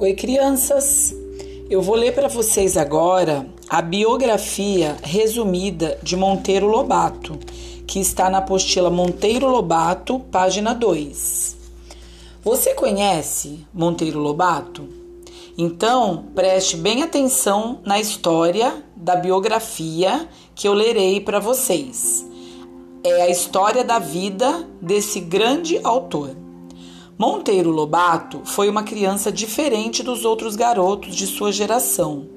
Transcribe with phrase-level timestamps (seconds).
[0.00, 1.12] Oi, crianças!
[1.68, 7.36] Eu vou ler para vocês agora a biografia resumida de Monteiro Lobato,
[7.84, 11.56] que está na apostila Monteiro Lobato, página 2.
[12.44, 14.88] Você conhece Monteiro Lobato?
[15.58, 22.24] Então, preste bem atenção na história da biografia que eu lerei para vocês.
[23.02, 26.36] É a história da vida desse grande autor.
[27.18, 32.28] Monteiro Lobato foi uma criança diferente dos outros garotos de sua geração.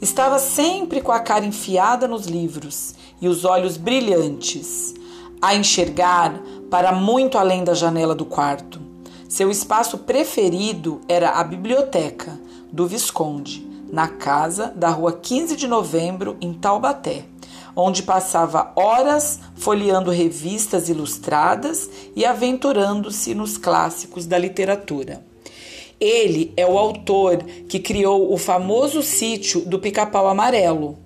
[0.00, 4.94] Estava sempre com a cara enfiada nos livros e os olhos brilhantes,
[5.42, 8.80] a enxergar para muito além da janela do quarto.
[9.28, 12.40] Seu espaço preferido era a biblioteca
[12.72, 17.26] do Visconde, na casa da rua 15 de novembro, em Taubaté
[17.76, 25.22] onde passava horas folheando revistas ilustradas e aventurando-se nos clássicos da literatura.
[26.00, 30.98] Ele é o autor que criou o famoso sítio do Pica-Pau Amarelo.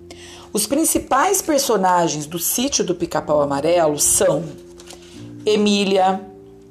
[0.51, 4.43] Os principais personagens do sítio do Pica-Pau Amarelo são
[5.45, 6.21] Emília,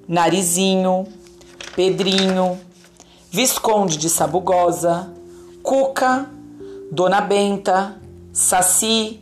[0.07, 1.07] Narizinho,
[1.77, 2.59] Pedrinho,
[3.31, 5.13] Visconde de Sabugosa,
[5.63, 6.29] Cuca,
[6.91, 8.01] Dona Benta,
[8.33, 9.21] Saci,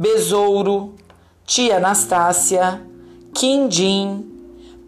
[0.00, 0.94] Besouro,
[1.44, 2.80] Tia Anastácia,
[3.34, 4.24] Quindim,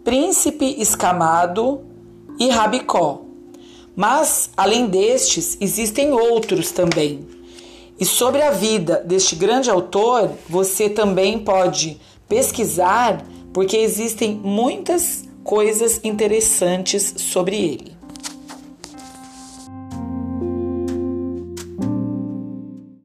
[0.03, 1.81] Príncipe Escamado
[2.39, 3.21] e Rabicó.
[3.95, 7.27] Mas, além destes, existem outros também.
[7.99, 16.01] E sobre a vida deste grande autor, você também pode pesquisar, porque existem muitas coisas
[16.03, 17.92] interessantes sobre ele.